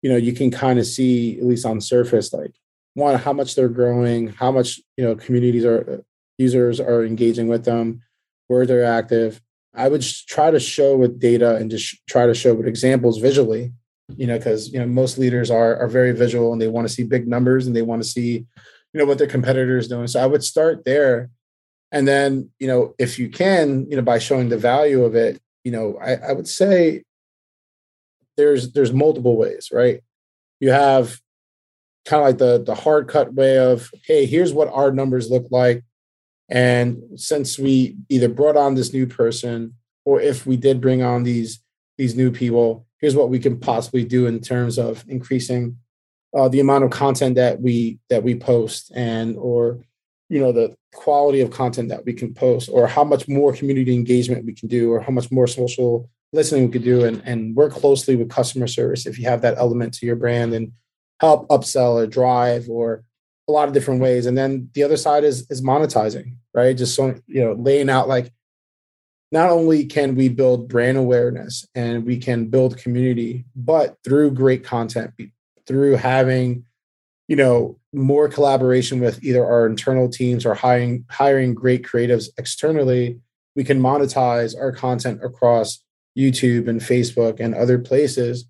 [0.02, 2.54] you know you can kind of see at least on surface like
[2.92, 5.96] one how much they're growing how much you know communities are uh,
[6.36, 8.02] users are engaging with them
[8.48, 9.40] where they're active.
[9.74, 13.72] I would try to show with data and just try to show with examples visually
[14.16, 16.92] you know because you know most leaders are are very visual and they want to
[16.92, 18.46] see big numbers and they want to see
[18.92, 20.06] you know what their competitors doing.
[20.06, 21.30] So i would start there
[21.94, 25.40] and then you know if you can you know by showing the value of it
[25.64, 27.02] you know i, I would say
[28.36, 30.02] there's there's multiple ways right?
[30.60, 31.20] You have
[32.04, 35.46] kind of like the the hard cut way of hey here's what our numbers look
[35.50, 35.82] like.
[36.48, 41.22] And since we either brought on this new person or if we did bring on
[41.22, 41.60] these
[41.96, 45.78] these new people here's what we can possibly do in terms of increasing
[46.36, 49.78] uh, the amount of content that we that we post and or
[50.34, 53.94] you know the quality of content that we can post or how much more community
[53.94, 57.54] engagement we can do or how much more social listening we could do and, and
[57.54, 60.72] work closely with customer service if you have that element to your brand and
[61.20, 63.04] help upsell or drive or
[63.48, 64.26] a lot of different ways.
[64.26, 66.76] And then the other side is is monetizing right?
[66.76, 68.32] Just so you know laying out like
[69.32, 74.62] not only can we build brand awareness and we can build community, but through great
[74.62, 75.12] content,
[75.66, 76.64] through having,
[77.28, 83.18] you know, more collaboration with either our internal teams or hiring hiring great creatives externally,
[83.56, 85.82] we can monetize our content across
[86.18, 88.46] YouTube and Facebook and other places,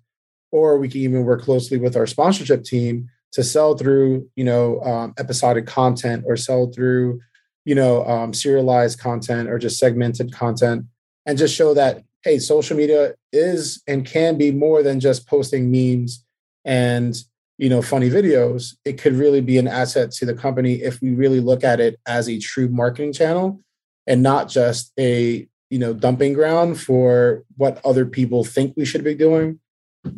[0.51, 4.81] or we can even work closely with our sponsorship team to sell through, you know,
[4.81, 7.19] um, episodic content or sell through
[7.65, 10.85] you know um, serialized content or just segmented content
[11.25, 15.69] and just show that hey social media is and can be more than just posting
[15.69, 16.23] memes
[16.63, 17.15] and
[17.57, 21.11] you know funny videos it could really be an asset to the company if we
[21.11, 23.61] really look at it as a true marketing channel
[24.07, 29.03] and not just a you know dumping ground for what other people think we should
[29.03, 29.59] be doing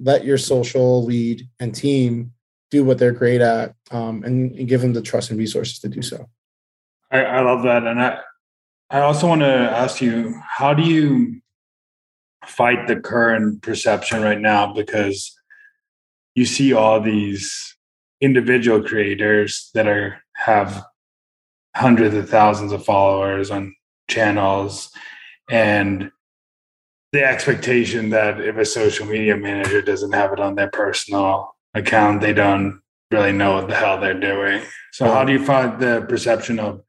[0.02, 2.34] let your social lead and team
[2.70, 5.88] do what they're great at um, and, and give them the trust and resources to
[5.88, 6.28] do so
[7.12, 7.86] I, I love that.
[7.86, 8.20] And I,
[8.90, 11.42] I also want to ask you, how do you
[12.46, 14.74] fight the current perception right now?
[14.74, 15.37] Because
[16.38, 17.76] you see all these
[18.22, 20.84] individual creators that are have
[21.76, 23.76] hundreds of thousands of followers on
[24.08, 24.92] channels
[25.50, 26.12] and
[27.12, 32.22] the expectation that if a social media manager doesn't have it on their personal account,
[32.22, 34.62] they don't really know what the hell they're doing.
[34.92, 36.82] So, how do you find the perception of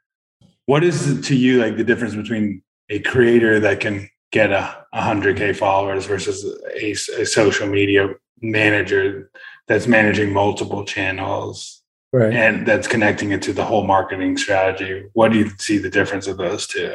[0.66, 5.56] what is to you like the difference between a creator that can get a 100k
[5.56, 6.44] followers versus
[6.82, 6.90] a,
[7.22, 8.08] a social media
[8.40, 9.30] manager
[9.66, 12.32] that's managing multiple channels Right.
[12.32, 15.04] and that's connecting it to the whole marketing strategy.
[15.12, 16.94] What do you see the difference of those two?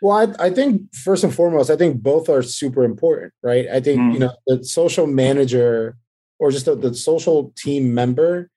[0.00, 3.66] Well, I, I think first and foremost, I think both are super important, right?
[3.72, 4.12] I think Mm.
[4.12, 5.96] you know the social manager
[6.38, 8.48] or just the, the social team member,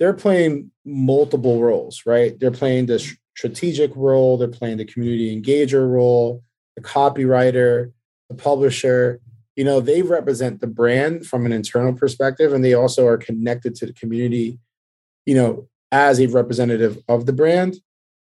[0.00, 2.38] they're playing multiple roles, right?
[2.40, 2.98] They're playing the
[3.36, 6.42] strategic role, they're playing the community engager role,
[6.76, 7.92] the copywriter,
[8.30, 9.20] the publisher.
[9.56, 13.74] You know, they represent the brand from an internal perspective, and they also are connected
[13.76, 14.58] to the community,
[15.24, 17.76] you know, as a representative of the brand.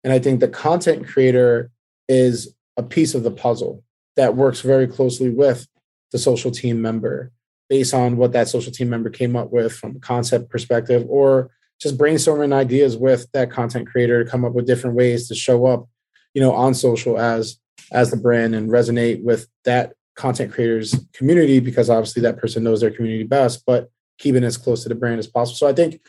[0.03, 1.71] And I think the content creator
[2.07, 3.83] is a piece of the puzzle
[4.15, 5.67] that works very closely with
[6.11, 7.31] the social team member
[7.69, 11.51] based on what that social team member came up with from a concept perspective or
[11.79, 15.65] just brainstorming ideas with that content creator to come up with different ways to show
[15.65, 15.87] up
[16.33, 17.59] you know on social as
[17.91, 22.81] as the brand and resonate with that content creators community because obviously that person knows
[22.81, 26.01] their community best but keeping as close to the brand as possible so i think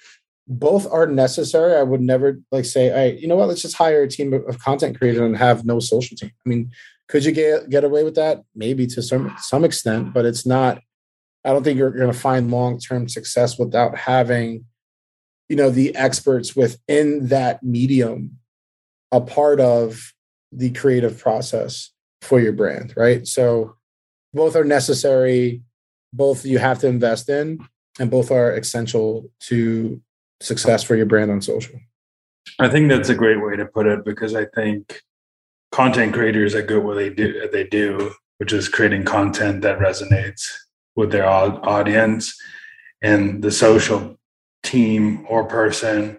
[0.51, 1.77] both are necessary.
[1.77, 4.59] I would never like say, hey, you know what, let's just hire a team of
[4.59, 6.33] content creators and have no social team.
[6.45, 6.73] I mean,
[7.09, 8.43] could you get get away with that?
[8.55, 10.83] Maybe to some some extent, but it's not.
[11.45, 14.67] I don't think you're going to find long term success without having,
[15.49, 18.39] you know, the experts within that medium
[19.13, 20.13] a part of
[20.53, 21.91] the creative process
[22.23, 23.27] for your brand, right?
[23.27, 23.77] So
[24.33, 25.63] both are necessary.
[26.13, 27.61] Both you have to invest in,
[27.99, 30.01] and both are essential to
[30.41, 31.79] success for your brand on social.
[32.59, 35.03] I think that's a great way to put it because I think
[35.71, 40.49] content creators are good what they do they do, which is creating content that resonates
[40.97, 42.37] with their audience.
[43.03, 44.19] And the social
[44.63, 46.19] team or person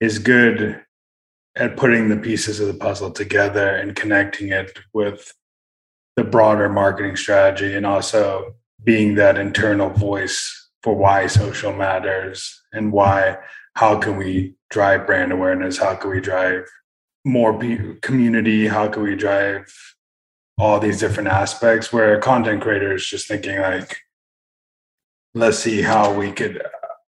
[0.00, 0.80] is good
[1.56, 5.32] at putting the pieces of the puzzle together and connecting it with
[6.16, 12.92] the broader marketing strategy and also being that internal voice for why social matters and
[12.92, 13.36] why
[13.74, 15.78] how can we drive brand awareness?
[15.78, 16.68] How can we drive
[17.24, 17.58] more
[18.02, 18.68] community?
[18.68, 19.72] How can we drive
[20.58, 23.96] all these different aspects where content creator is just thinking like
[25.34, 26.62] let's see how we could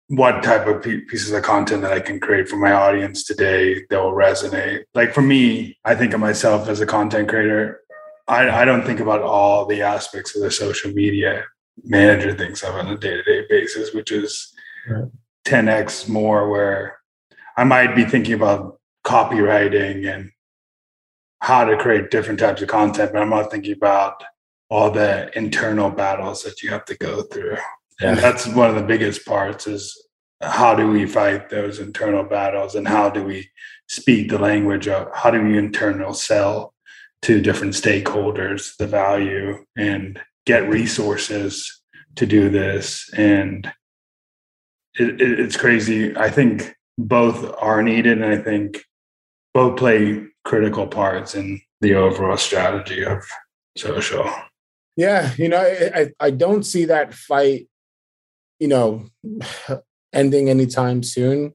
[0.09, 4.03] what type of pieces of content that i can create for my audience today that
[4.03, 4.85] will resonate.
[4.95, 7.81] Like for me i think of myself as a content creator
[8.27, 11.45] I, I don't think about all the aspects of the social media
[11.83, 14.53] manager thinks of on a day-to-day basis which is
[14.89, 15.09] right.
[15.45, 16.99] 10x more where
[17.57, 20.31] i might be thinking about copywriting and
[21.41, 24.23] how to create different types of content but i'm not thinking about
[24.71, 27.57] all the internal battles that you have to go through.
[28.01, 30.09] And that's one of the biggest parts is
[30.41, 33.49] how do we fight those internal battles and how do we
[33.89, 36.74] speak the language of how do we internal sell
[37.25, 41.83] to different stakeholders the value and get resources
[42.17, 43.11] to do this.
[43.15, 43.73] And
[44.99, 46.17] it, it, it's crazy.
[46.17, 48.85] I think both are needed and i think
[49.53, 53.23] both play critical parts in the overall strategy of
[53.77, 54.31] social.
[54.97, 57.69] Yeah you know i i don't see that fight
[58.61, 59.07] you know
[60.13, 61.53] ending anytime soon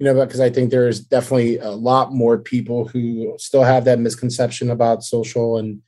[0.00, 4.00] you know because i think there's definitely a lot more people who still have that
[4.00, 5.80] misconception about social and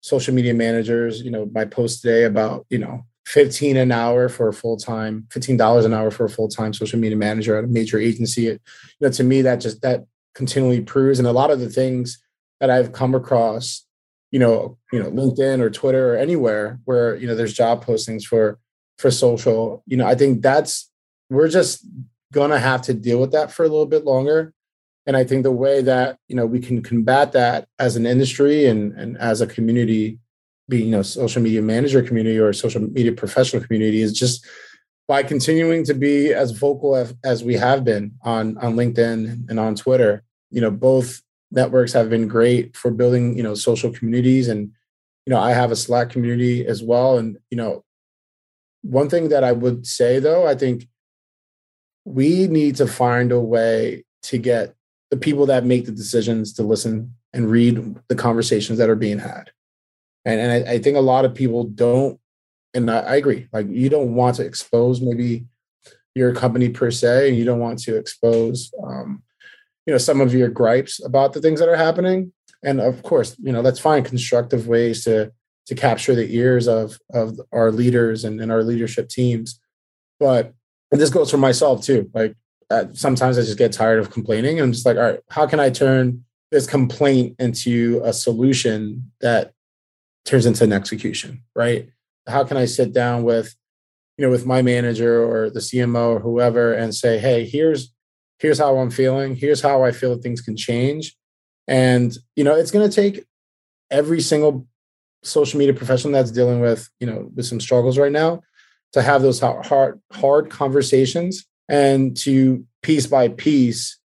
[0.00, 1.22] social media managers.
[1.22, 5.84] You know, my post today about, you know, 15 an hour for a full-time, $15
[5.84, 8.42] an hour for a full-time social media manager at a major agency.
[8.42, 8.58] you
[9.00, 11.18] know, to me, that just that continually proves.
[11.18, 12.22] And a lot of the things
[12.60, 13.84] that I've come across,
[14.30, 18.24] you know, you know, LinkedIn or Twitter or anywhere where, you know, there's job postings
[18.24, 18.58] for
[18.96, 20.90] for social, you know, I think that's
[21.30, 21.86] we're just
[22.32, 24.52] gonna have to deal with that for a little bit longer.
[25.06, 28.66] And i think the way that you know we can combat that as an industry
[28.66, 30.18] and and as a community
[30.68, 34.46] being you know social media manager community or social media professional community is just
[35.06, 39.58] by continuing to be as vocal as, as we have been on on linkedin and
[39.58, 44.48] on twitter you know both networks have been great for building you know social communities.
[44.48, 44.70] And
[45.26, 47.18] you know i have a slack community as well.
[47.18, 47.84] And you know
[48.82, 50.86] one thing that i would say though i think
[52.08, 54.74] we need to find a way to get
[55.10, 59.18] the people that make the decisions to listen and read the conversations that are being
[59.18, 59.50] had.
[60.24, 62.18] And, and I, I think a lot of people don't,
[62.74, 65.44] and I, I, agree, like you don't want to expose maybe
[66.14, 69.22] your company per se, and you don't want to expose, um,
[69.86, 72.32] you know, some of your gripes about the things that are happening.
[72.64, 75.32] And of course, you know, let's find constructive ways to
[75.66, 79.60] to capture the ears of of our leaders and, and our leadership teams.
[80.18, 80.54] But
[80.90, 82.10] and this goes for myself too.
[82.14, 82.34] Like
[82.70, 84.60] uh, sometimes I just get tired of complaining.
[84.60, 89.52] I'm just like, all right, how can I turn this complaint into a solution that
[90.24, 91.88] turns into an execution, right?
[92.26, 93.54] How can I sit down with,
[94.16, 97.92] you know, with my manager or the CMO or whoever and say, hey, here's
[98.38, 101.16] here's how I'm feeling, here's how I feel that things can change.
[101.66, 103.24] And, you know, it's gonna take
[103.90, 104.66] every single
[105.22, 108.42] social media professional that's dealing with, you know, with some struggles right now
[108.92, 113.98] to have those hard, hard conversations and to piece by piece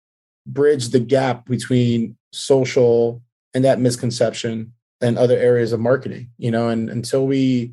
[0.47, 3.23] bridge the gap between social
[3.55, 7.73] and that misconception and other areas of marketing you know and until we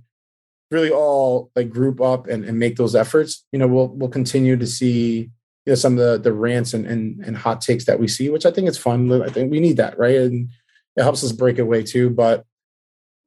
[0.72, 4.56] really all like group up and, and make those efforts you know we'll we'll continue
[4.56, 5.32] to see
[5.66, 8.30] you know some of the the rants and, and and hot takes that we see
[8.30, 9.12] which i think is fun.
[9.22, 10.18] I think we need that right?
[10.18, 10.50] And
[10.96, 12.46] it helps us break away too but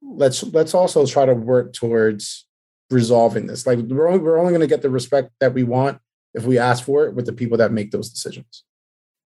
[0.03, 2.47] let's let's also try to work towards
[2.93, 3.67] resolving this.
[3.67, 5.99] Like we're only, we're only going to get the respect that we want
[6.35, 8.65] if we ask for it with the people that make those decisions.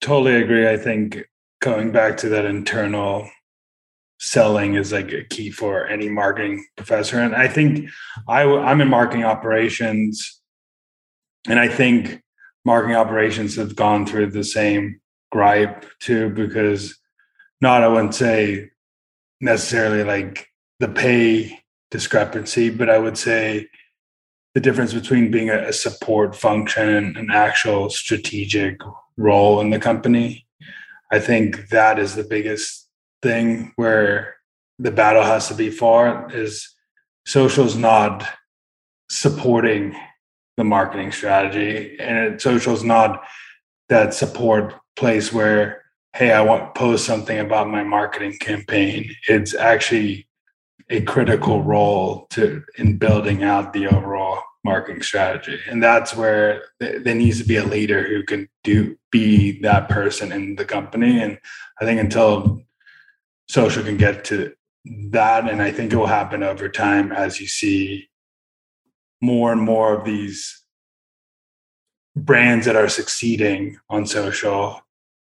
[0.01, 0.69] Totally agree.
[0.69, 1.25] I think
[1.61, 3.29] going back to that internal
[4.23, 7.19] selling is like a key for any marketing professor.
[7.19, 7.91] And i think
[8.29, 10.41] I, i'm in marketing operations
[11.49, 12.23] and i think
[12.65, 15.01] marketing operations have gone through the same
[15.33, 16.97] gripe too because
[17.61, 18.71] not i wouldn't say
[19.41, 20.47] necessarily like
[20.79, 21.59] the pay
[21.93, 23.69] discrepancy but i would say
[24.55, 28.81] the difference between being a, support function and an actual strategic
[29.17, 30.45] role in the company
[31.13, 32.89] i think that is the biggest
[33.23, 34.35] thing where
[34.81, 36.75] the battle has to be fought is
[37.25, 38.29] social's not
[39.09, 39.95] supporting
[40.57, 41.97] the marketing strategy.
[41.99, 43.23] And social's not
[43.89, 45.83] that support place where
[46.15, 49.11] hey i want post something about my marketing campaign.
[49.29, 50.27] It's actually
[50.93, 57.15] a critical role to in building out the overall marketing strategy and that's where there
[57.15, 61.37] needs to be a leader who can do be that person in the company and
[61.81, 62.63] i think until
[63.49, 64.53] social can get to
[64.85, 65.49] that.
[65.49, 68.09] And I think it will happen over time as you see
[69.21, 70.65] more and more of these
[72.17, 74.81] brands that are succeeding on social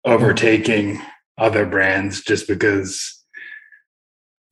[0.05, 1.01] overtaking
[1.37, 3.22] other brands just because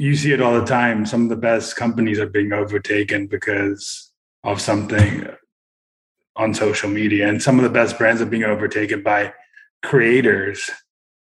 [0.01, 1.05] you see it all the time.
[1.05, 4.11] Some of the best companies are being overtaken because
[4.43, 5.27] of something
[6.35, 9.31] on social media, and some of the best brands are being overtaken by
[9.83, 10.71] creators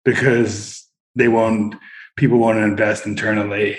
[0.04, 1.76] because they won't
[2.18, 3.78] people want to invest internally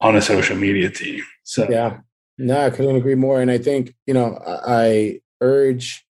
[0.00, 1.22] on a social media team.
[1.44, 1.98] So yeah,
[2.36, 3.40] no, I couldn't agree more.
[3.40, 6.04] And I think you know I urge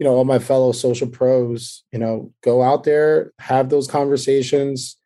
[0.00, 4.96] you know all my fellow social pros you know go out there have those conversations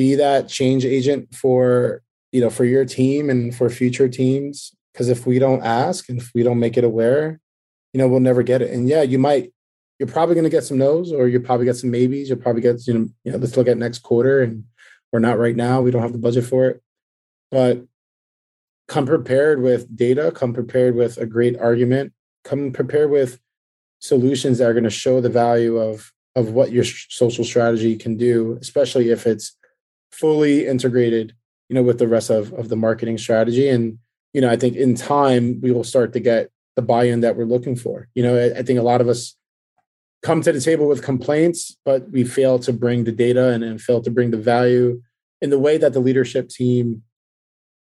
[0.00, 5.08] be that change agent for you know for your team and for future teams because
[5.08, 7.40] if we don't ask and if we don't make it aware
[7.92, 9.52] you know we'll never get it and yeah you might
[10.00, 12.30] you're probably going to get some no's or you'll probably get some maybes.
[12.30, 14.64] You'll probably get, you know, you know, let's look at next quarter and
[15.12, 15.82] we're not right now.
[15.82, 16.82] We don't have the budget for it.
[17.50, 17.84] But
[18.88, 23.40] come prepared with data, come prepared with a great argument, come prepared with
[23.98, 28.16] solutions that are going to show the value of of what your social strategy can
[28.16, 29.56] do, especially if it's
[30.12, 31.34] fully integrated,
[31.68, 33.68] you know, with the rest of, of the marketing strategy.
[33.68, 33.98] And,
[34.32, 37.44] you know, I think in time we will start to get the buy-in that we're
[37.44, 38.08] looking for.
[38.14, 39.36] You know, I, I think a lot of us
[40.22, 43.80] come to the table with complaints, but we fail to bring the data and, and
[43.80, 45.02] fail to bring the value
[45.40, 47.02] in the way that the leadership team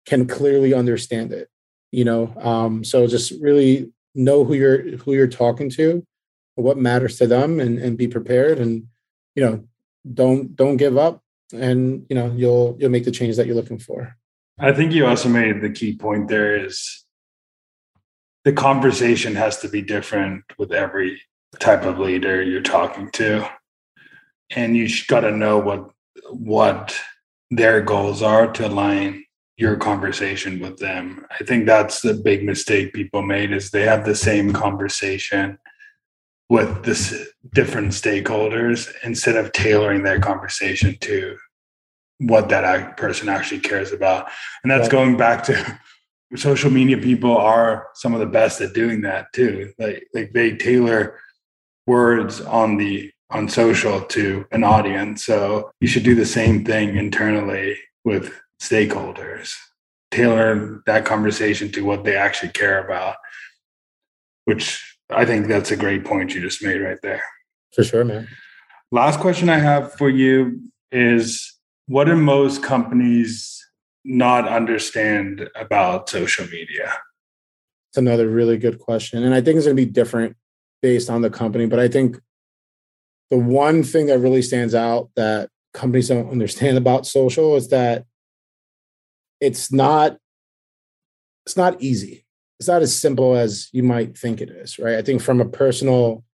[0.07, 1.49] can clearly understand it.
[1.93, 6.07] You know, um, so just really know who you're who you're talking to,
[6.55, 8.59] what matters to them, and and be prepared.
[8.59, 8.87] And
[9.35, 9.65] you know,
[10.15, 11.23] don't don't give up,
[11.53, 14.17] and you know you'll you'll make the change that you're looking for.
[14.59, 17.05] I think you also made the key point there is
[18.45, 21.21] the conversation has to be different with every
[21.59, 23.49] type of leader you're talking to
[24.51, 25.91] and you got to know what
[26.31, 26.99] what
[27.51, 29.25] their goals are to align
[29.57, 34.05] your conversation with them i think that's the big mistake people made is they have
[34.05, 35.59] the same conversation
[36.51, 41.37] with this different stakeholders instead of tailoring their conversation to
[42.19, 44.29] what that person actually cares about
[44.63, 44.93] and that's right.
[44.93, 45.81] going back to
[46.37, 50.55] social media people are some of the best at doing that too like like they
[50.55, 51.19] tailor
[51.87, 55.25] words on the on social to an audience.
[55.25, 59.57] So you should do the same thing internally with stakeholders.
[60.11, 63.17] Tailor that conversation to what they actually care about,
[64.45, 67.23] which I think that's a great point you just made right there.
[67.75, 68.29] For sure, man.
[68.93, 71.57] Last question I have for you is
[71.87, 73.65] what do most companies
[74.05, 76.93] not understand about social media?
[77.91, 79.23] It's another really good question.
[79.25, 80.37] And I think it's going to be different
[80.83, 81.67] based on the company.
[81.67, 82.19] But I think
[83.31, 88.05] the one thing that really stands out that companies don't understand about social is that
[89.41, 90.17] it's not
[91.47, 92.25] it's not easy.
[92.61, 94.97] It's not as simple as you might think it is, right?
[94.97, 96.25] I think from a personal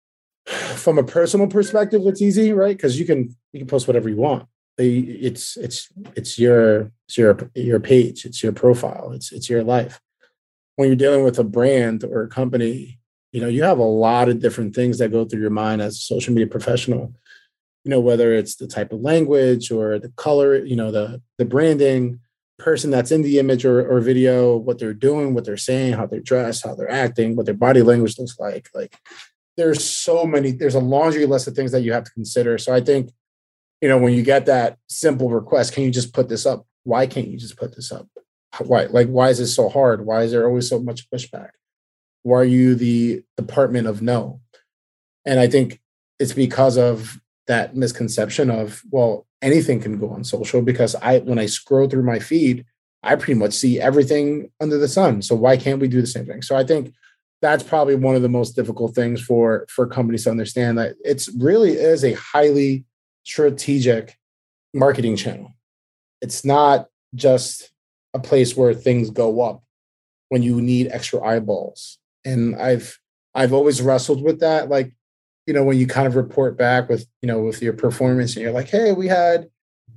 [0.75, 2.75] from a personal perspective, it's easy, right?
[2.75, 4.45] Because you can you can post whatever you want.
[4.77, 10.01] It's it's it's your it's your your page, it's your profile, it's it's your life.
[10.75, 12.99] When you're dealing with a brand or a company,
[13.31, 15.95] you know you have a lot of different things that go through your mind as
[15.95, 17.13] a social media professional.
[17.85, 21.45] You know whether it's the type of language or the color, you know the the
[21.45, 22.19] branding,
[22.59, 26.05] person that's in the image or, or video, what they're doing, what they're saying, how
[26.05, 28.69] they're dressed, how they're acting, what their body language looks like.
[28.73, 28.97] Like
[29.57, 32.57] there's so many, there's a laundry list of things that you have to consider.
[32.57, 33.11] So I think,
[33.81, 36.65] you know, when you get that simple request, can you just put this up?
[36.83, 38.07] Why can't you just put this up?
[38.59, 40.05] Why, like, why is this so hard?
[40.05, 41.49] Why is there always so much pushback?
[42.23, 44.41] Why are you the department of no?
[45.25, 45.79] And I think
[46.17, 51.39] it's because of that misconception of, well, anything can go on social because I when
[51.39, 52.65] I scroll through my feed,
[53.03, 55.21] I pretty much see everything under the sun.
[55.21, 56.41] So why can't we do the same thing?
[56.41, 56.93] So I think
[57.41, 61.29] that's probably one of the most difficult things for for companies to understand that it's
[61.35, 62.85] really is a highly
[63.23, 64.17] strategic
[64.73, 65.55] marketing channel.
[66.21, 67.71] It's not just
[68.13, 69.63] a place where things go up
[70.29, 71.99] when you need extra eyeballs.
[72.25, 72.99] And I've
[73.35, 74.69] I've always wrestled with that.
[74.69, 74.93] Like
[75.47, 78.43] you know, when you kind of report back with, you know, with your performance and
[78.43, 79.49] you're like, hey, we had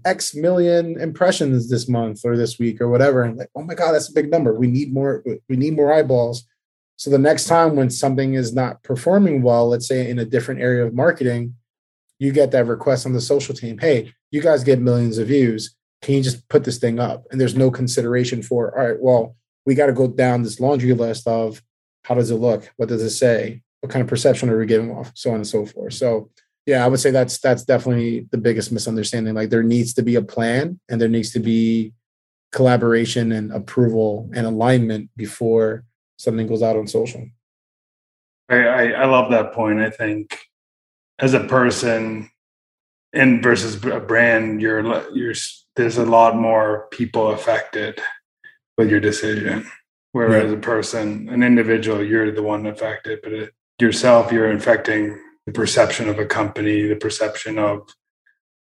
[0.05, 3.23] X million impressions this month or this week or whatever.
[3.23, 4.55] And like, oh my God, that's a big number.
[4.55, 6.45] We need more, we need more eyeballs.
[6.97, 10.61] So the next time when something is not performing well, let's say in a different
[10.61, 11.57] area of marketing,
[12.19, 13.79] you get that request on the social team.
[13.79, 15.75] Hey, you guys get millions of views.
[16.03, 17.25] Can you just put this thing up?
[17.31, 19.37] And there's no consideration for, all right, well,
[19.67, 21.63] we got to go down this laundry list of
[22.05, 22.71] how does it look?
[22.77, 23.63] What does it say?
[23.81, 25.95] What kind of perception are we giving off, so on and so forth.
[25.95, 26.31] So
[26.67, 29.35] yeah, I would say that's that's definitely the biggest misunderstanding.
[29.35, 31.93] Like there needs to be a plan and there needs to be
[32.53, 35.85] collaboration and approval and alignment before
[36.19, 37.27] something goes out on social.
[38.49, 39.81] I, I, I love that point.
[39.81, 40.37] I think
[41.19, 42.31] as a person
[43.13, 44.83] and versus a brand, you're
[45.15, 45.35] you're
[45.77, 48.01] there's a lot more people affected
[48.77, 49.71] with your decision.
[50.13, 50.59] Whereas yeah.
[50.59, 56.09] a person, an individual, you're the one affected, but it, yourself, you're infecting the perception
[56.09, 57.89] of a company, the perception of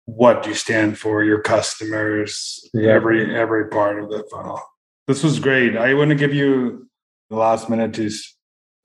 [0.05, 2.91] what you stand for, your customers, yeah.
[2.91, 4.61] every every part of the funnel.
[5.07, 5.75] This was great.
[5.75, 6.87] I want to give you
[7.29, 8.09] the last minute to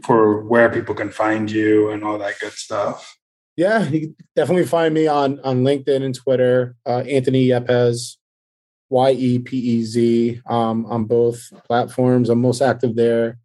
[0.03, 3.19] for where people can find you and all that good stuff.
[3.57, 6.77] Yeah, you can definitely find me on on LinkedIn and Twitter.
[6.87, 8.17] Uh, Anthony Yepez,
[8.89, 12.31] Y E P E Z, um, on both platforms.
[12.31, 13.39] I'm most active there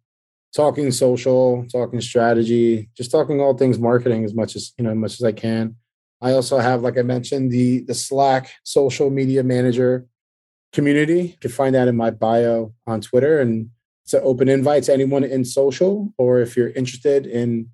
[0.56, 4.96] talking social, talking strategy, just talking all things marketing as much as you know, as
[4.96, 5.76] much as I can.
[6.22, 10.06] I also have, like I mentioned, the the Slack social media manager
[10.72, 11.22] community.
[11.22, 13.68] You can find that in my bio on Twitter, and
[14.04, 17.68] it's an open invite to anyone in social, or if you're interested in,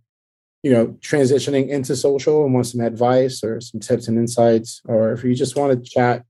[0.65, 5.13] you know, transitioning into social and want some advice or some tips and insights, or
[5.13, 6.25] if you just want to chat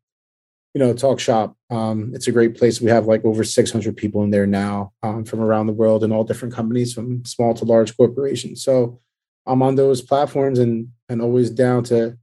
[0.75, 1.57] you know, talk shop.
[1.71, 2.81] Um, it's a great place.
[2.81, 6.13] We have like over 600 people in there now um, from around the world and
[6.13, 8.63] all different companies, from small to large corporations.
[8.65, 9.01] So
[9.47, 12.17] I'm on those platforms and and always down to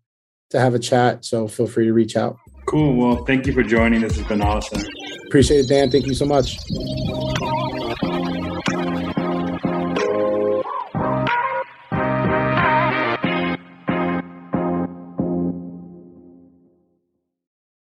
[0.49, 1.25] to have a chat.
[1.25, 2.37] So feel free to reach out.
[2.67, 2.95] Cool.
[2.95, 4.01] Well, thank you for joining.
[4.01, 4.81] This has been awesome.
[5.27, 5.91] Appreciate it, Dan.
[5.91, 6.57] Thank you so much.